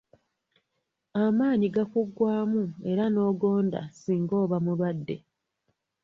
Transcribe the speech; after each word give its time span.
Amaanyi 1.23 1.67
gakuggwaamu 1.75 2.63
era 2.91 3.05
n'ogonda 3.09 3.81
singa 3.99 4.35
oba 4.43 4.57
mulwadde. 4.65 5.17